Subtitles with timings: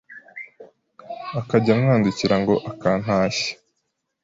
[1.39, 3.51] akajya amwandikira ngo akantashya